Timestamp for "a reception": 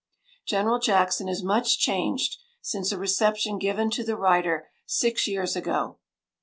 2.91-3.59